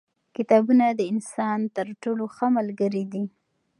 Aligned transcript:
کتابونه 0.35 0.85
د 0.91 1.01
انسان 1.13 1.59
تر 1.75 1.87
ټولو 2.03 2.23
ښه 2.35 2.47
ملګري 2.57 3.03
دي. 3.13 3.23